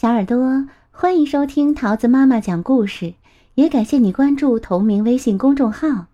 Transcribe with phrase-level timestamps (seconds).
[0.00, 3.14] 小耳朵，欢迎收听桃子妈妈讲故事，
[3.56, 6.06] 也感谢你关注同名微信公众号。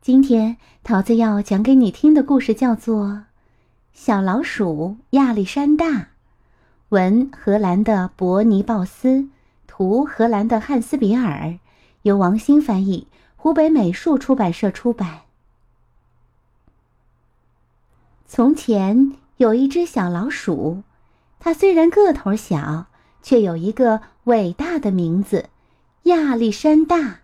[0.00, 3.04] 今天桃子要讲给你听的故事叫做
[3.92, 5.86] 《小老鼠亚历山大》，
[6.88, 9.28] 文荷兰的伯尼鲍斯，
[9.66, 11.58] 图荷兰的汉斯比尔，
[12.00, 13.06] 由王鑫翻译，
[13.36, 15.20] 湖北美术出版社出版。
[18.26, 20.82] 从前有一只小老鼠，
[21.38, 22.86] 它虽然个头小。
[23.22, 25.46] 却有一个伟大的名字，
[26.04, 27.20] 亚历山大，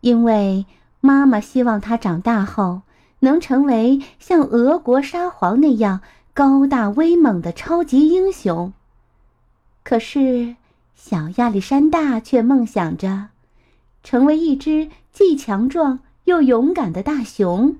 [0.00, 0.66] 因为
[1.00, 2.82] 妈妈希望他长大后
[3.20, 6.00] 能成为像俄国沙皇那样
[6.34, 8.72] 高大威猛的超级英雄。
[9.82, 10.56] 可是，
[10.94, 13.28] 小亚历山大却梦想着
[14.02, 17.76] 成为一只既强壮又勇敢的大熊，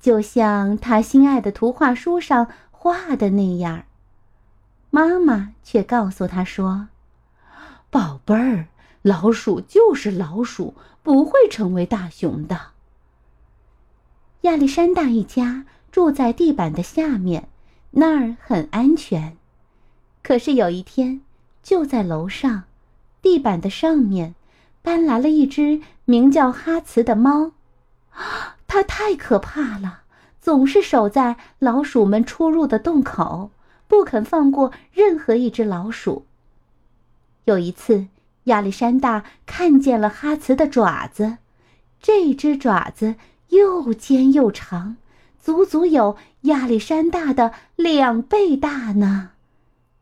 [0.00, 3.84] 就像他心爱的图画书上画的那样。
[4.96, 6.88] 妈妈却告诉他说
[7.92, 8.68] ：“宝贝儿，
[9.02, 12.68] 老鼠就是老鼠，不会成为大熊的。”
[14.40, 17.50] 亚历山大一家住在地板的下面，
[17.90, 19.36] 那儿很安全。
[20.22, 21.20] 可是有一天，
[21.62, 22.62] 就在楼上，
[23.20, 24.34] 地板的上面，
[24.80, 27.52] 搬来了一只名叫哈茨的猫。
[28.66, 30.04] 它太可怕了，
[30.40, 33.50] 总是守在老鼠们出入的洞口。
[33.88, 36.26] 不肯放过任何一只老鼠。
[37.44, 38.06] 有一次，
[38.44, 41.38] 亚历山大看见了哈茨的爪子，
[42.00, 43.14] 这只爪子
[43.48, 44.96] 又尖又长，
[45.40, 49.30] 足足有亚历山大的两倍大呢。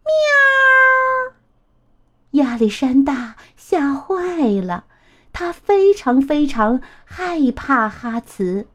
[0.05, 2.43] 喵！
[2.43, 4.85] 亚历山大吓坏了，
[5.33, 8.67] 他非常非常害怕哈茨。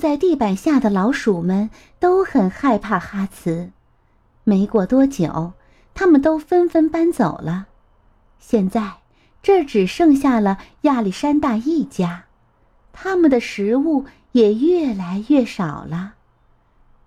[0.00, 1.70] 在地板下的老鼠们
[2.00, 3.70] 都很害怕哈茨。
[4.42, 5.52] 没过多久，
[5.94, 7.66] 他们都纷纷搬走了。
[8.38, 8.94] 现在
[9.42, 12.24] 这只剩下了亚历山大一家，
[12.92, 16.14] 他们的食物也越来越少了。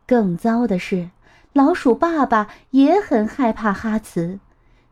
[0.05, 1.09] 更糟的是，
[1.51, 4.39] 老鼠爸爸也很害怕哈茨。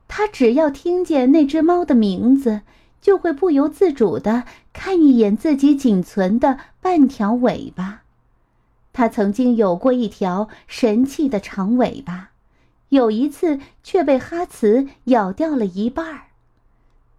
[0.08, 2.62] 他只要听见那只猫的名字。
[3.02, 8.04] 就会不由自主的看一眼自己仅存的半条尾巴。
[8.94, 12.30] 他曾经有过一条神气的长尾巴，
[12.90, 16.22] 有一次却被哈茨咬掉了一半儿。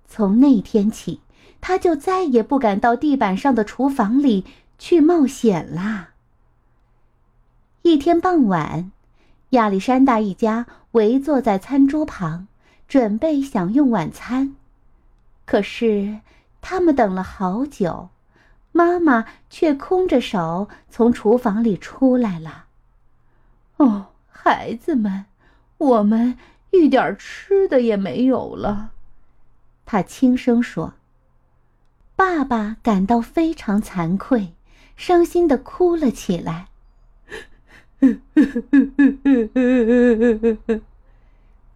[0.06, 1.20] 从那天起，
[1.60, 4.44] 他就再也不敢到地板上的厨房里
[4.78, 6.10] 去冒险啦。
[7.80, 8.92] 一天傍晚，
[9.50, 12.46] 亚历山大一家围坐在餐桌旁，
[12.86, 14.54] 准备享用晚餐。
[15.52, 16.20] 可是，
[16.62, 18.08] 他们等了好久，
[18.72, 22.64] 妈妈却空着手从厨房里出来了。
[23.76, 25.26] 哦，孩子们，
[25.76, 26.38] 我们
[26.70, 28.92] 一点吃的也没有了，
[29.84, 30.94] 他轻声说。
[32.16, 34.54] 爸爸感到非常惭愧，
[34.96, 36.68] 伤心的哭了起来。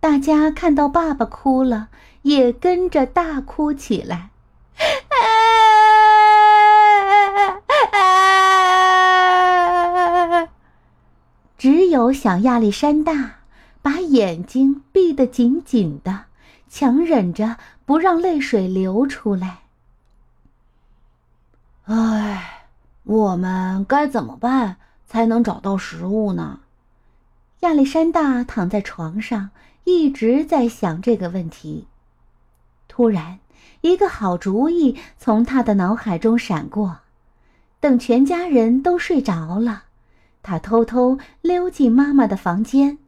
[0.07, 1.89] 大家看到爸爸哭了。
[2.23, 4.31] 也跟着大哭起来，
[11.59, 13.39] 只有小亚历山大
[13.83, 16.27] 把眼睛闭得紧紧的，
[16.69, 19.59] 强忍着不让泪水流出来。
[21.87, 22.69] 唉，
[23.03, 26.61] 我们该怎么办才能找到食物呢？
[27.61, 29.51] 亚历山大躺在床上，
[29.87, 31.87] 一直在想这个问题。
[32.89, 33.39] 突然，
[33.83, 36.99] 一个好主意从他的脑海中闪过。
[37.79, 39.85] 等全家人都睡着了，
[40.43, 42.99] 他偷偷溜进妈妈的房间，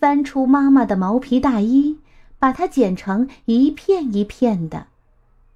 [0.00, 1.98] 翻出妈妈的毛皮大衣，
[2.40, 4.88] 把它剪成一片一片的，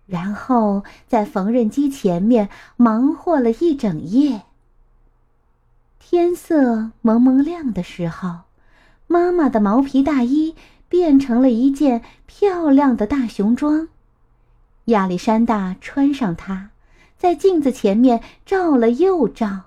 [0.06, 4.42] 然后在缝纫机前面忙活了一整夜。
[5.98, 8.42] 天色蒙蒙亮的时候，
[9.08, 10.54] 妈妈的毛皮大衣。
[10.90, 13.88] 变成了一件漂亮的大熊装，
[14.86, 16.70] 亚历山大穿上它，
[17.18, 19.64] 在镜子前面照了又照，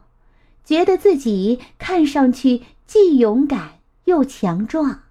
[0.66, 3.74] 觉得自己看上去既勇敢
[4.06, 5.02] 又强壮。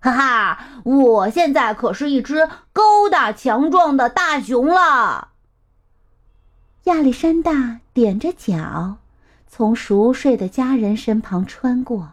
[0.00, 5.28] 哈哈，我现在可是一只高大强壮的大熊了。
[6.84, 8.98] 亚历山大踮着脚，
[9.48, 12.12] 从熟睡的家人身旁穿过，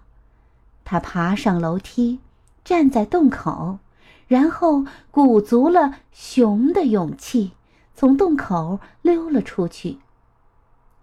[0.85, 2.19] 他爬上楼梯。
[2.65, 3.79] 站在洞口，
[4.25, 7.51] 然后鼓足了熊的勇气，
[7.93, 9.97] 从洞口溜了出去。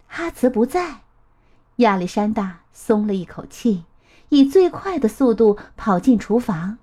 [0.07, 1.01] 哈茨不在，
[1.75, 3.83] 亚历山大松了一口气，
[4.29, 6.79] 以最快的速度跑进厨房。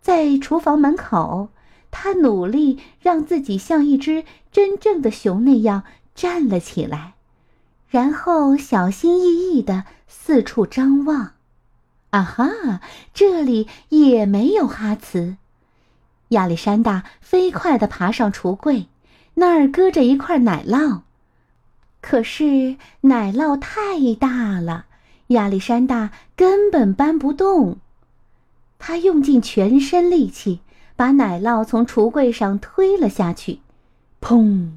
[0.00, 1.50] 在厨房门口，
[1.90, 5.82] 他努力让自己像一只真正的熊那样
[6.14, 7.12] 站了起来，
[7.88, 11.32] 然后小心翼翼地四处张望。
[12.10, 12.80] 啊哈，
[13.12, 15.36] 这里也没有哈茨。
[16.28, 18.86] 亚历山大飞快地爬上橱柜，
[19.34, 21.00] 那儿搁着一块奶酪，
[22.00, 24.86] 可是奶酪太大了，
[25.28, 27.78] 亚历山大根本搬不动。
[28.78, 30.60] 他用尽全身力气，
[30.96, 33.60] 把奶酪从橱柜上推了下去，
[34.20, 34.70] 砰！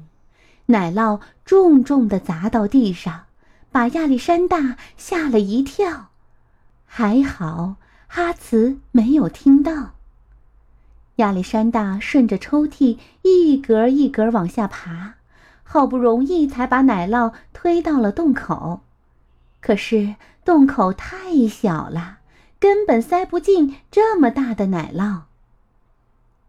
[0.66, 3.24] 奶酪重重地砸到地上，
[3.70, 6.08] 把亚历山大吓了一跳。
[6.94, 9.92] 还好哈茨没有听到。
[11.16, 15.14] 亚历山大顺着抽屉一格一格往下爬，
[15.62, 18.80] 好不容易才把奶酪推到了洞口，
[19.62, 22.18] 可是洞口太小了。
[22.60, 25.22] 根本塞不进这么大的奶酪。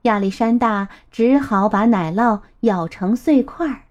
[0.02, 3.84] 亚历山大只好把奶酪咬成碎块儿，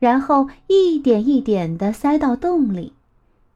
[0.00, 2.94] 然后一点一点地塞到洞里。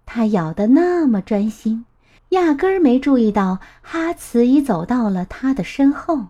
[0.05, 1.85] 他咬得那么专心，
[2.31, 6.27] 压根儿没注意到哈茨已走到了他的身后。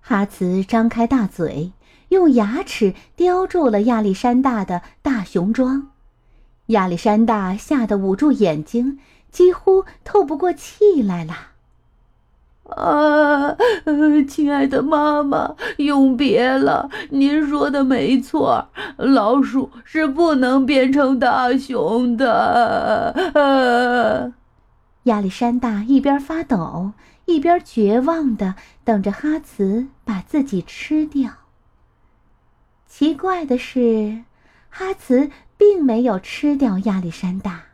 [0.00, 1.72] 哈茨张开大嘴，
[2.08, 5.88] 用牙齿叼住了亚历山大的大熊装。
[6.66, 8.98] 亚历山大吓得捂住眼睛。
[9.32, 11.34] 几乎透不过气来了。
[12.68, 13.56] 啊，
[14.28, 16.90] 亲爱的妈妈，永别了！
[17.08, 18.68] 您说的没错，
[18.98, 23.14] 老鼠是不能变成大熊的。
[25.04, 26.92] 亚历山大一边发抖，
[27.24, 28.54] 一边绝望的
[28.84, 31.32] 等着哈茨把自己吃掉。
[32.86, 34.22] 奇怪的是，
[34.70, 37.64] 哈茨并没有吃掉亚历山大。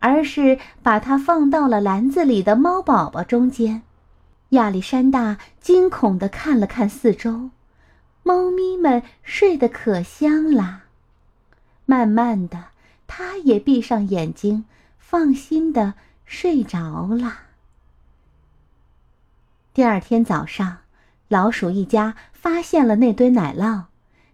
[0.00, 3.82] 而是把它放到了篮子里的猫宝宝中间。
[4.50, 7.50] 亚历山大惊恐地看了看四周，
[8.22, 10.84] 猫咪们睡得可香了。
[11.84, 12.66] 慢慢的，
[13.08, 14.66] 他也闭上眼睛，
[14.98, 15.94] 放心地
[16.28, 17.38] 睡着了。
[19.72, 20.78] 第二天早上，
[21.28, 23.84] 老鼠一家发现了那堆奶酪，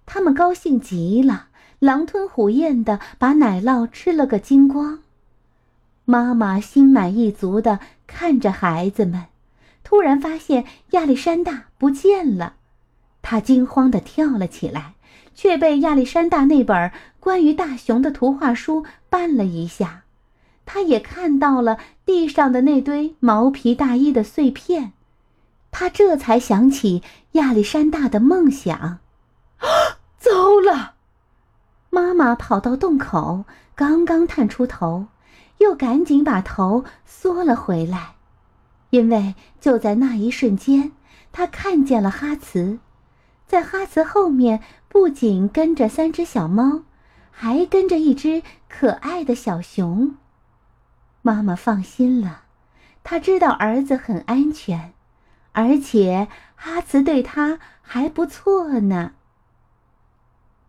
[0.04, 1.46] 他们高兴极了，
[1.78, 4.98] 狼吞虎咽的把奶酪吃了个精光。
[6.04, 9.26] 妈妈心满意足的看着孩子们，
[9.84, 12.56] 突然发现亚历山大不见了，
[13.22, 14.94] 她惊慌的跳了起来，
[15.34, 20.03] 却被亚历山大那本关于大熊的图画书绊了一下。
[20.66, 24.92] 他也看到了地上的那堆毛皮大衣的碎片，
[25.70, 27.02] 他这才想起
[27.32, 28.76] 亚历山大的梦想。
[28.78, 29.00] 啊，
[30.18, 30.94] 糟了！
[31.90, 33.44] 妈妈跑到洞口，
[33.74, 35.06] 刚刚探出头。
[35.58, 38.16] 又赶紧把头缩了回来，
[38.90, 40.90] 因为就在那一瞬间，
[41.30, 42.80] 他看见了哈茨，
[43.46, 46.82] 在哈茨后面不仅跟着三只小猫，
[47.30, 50.16] 还跟着一只可爱的小熊。
[51.26, 52.42] 妈妈放心了，
[53.02, 54.92] 她知道儿子很安全，
[55.52, 59.12] 而且哈茨对他还不错呢。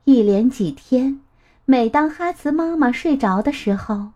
[0.06, 1.20] 一连几天，
[1.66, 4.12] 每当哈茨妈妈睡着的时候，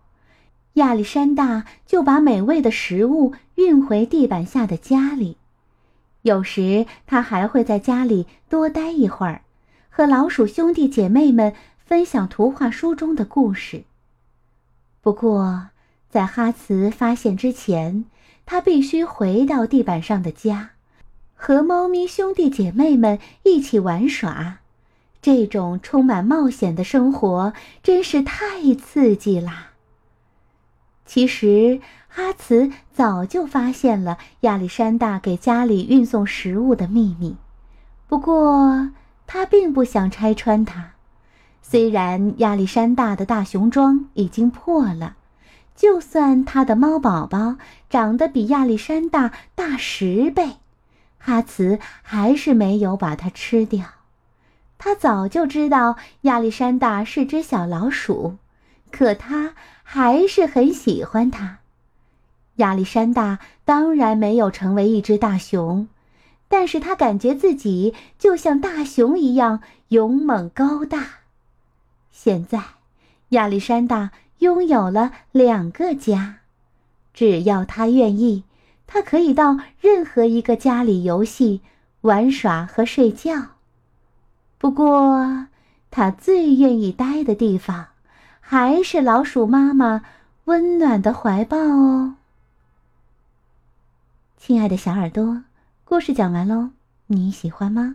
[0.74, 5.36] 亚历山大就把美味的食物运回地板下的家里，
[6.22, 9.42] 有时他还会在家里多待一会儿，
[9.90, 13.84] 和老鼠兄弟姐妹们分享图画书中的故事。
[15.02, 15.69] 不过，
[16.10, 18.04] 在哈茨发现之前，
[18.44, 20.70] 他必须回到地板上的家，
[21.34, 24.58] 和猫咪兄弟姐妹们一起玩耍。
[25.22, 27.52] 这种充满冒险的生活
[27.82, 29.68] 真是太刺激啦！
[31.04, 37.36] 其实，哈茨早就发现了亚历山大给家里运送食物的秘密，
[38.08, 38.90] 不过
[39.26, 40.92] 他并不想拆穿它。
[41.62, 45.16] 虽然亚历山大的大熊装已经破了，
[45.80, 47.56] 就算他的猫宝宝
[47.88, 50.56] 长得比亚历山大大十倍，
[51.16, 53.86] 哈茨还是没有把它吃掉。
[54.76, 58.36] 他早就知道亚历山大是只小老鼠，
[58.90, 59.54] 可他。
[59.92, 61.58] 还是很喜欢它。
[62.56, 65.88] 亚历山大当然没有成为一只大熊，
[66.46, 71.04] 但是他感觉自己就像大熊一样勇猛高大。
[72.12, 72.62] 现在，
[73.30, 76.40] 亚历山大拥有了两个家，
[77.14, 78.44] 只要他愿意，
[78.86, 81.62] 他可以到任何一个家里游戏、
[82.02, 83.52] 玩耍和睡觉。
[84.58, 85.46] 不过，
[85.90, 87.86] 他最愿意待的地方。
[88.40, 90.02] 还是老鼠妈妈
[90.46, 92.16] 温暖的怀抱哦，
[94.36, 95.44] 亲爱的小耳朵。
[95.84, 96.70] 故事讲完喽，
[97.06, 97.94] 你喜欢吗？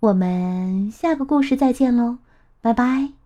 [0.00, 2.18] 我们下个故事再见喽，
[2.60, 3.23] 拜拜。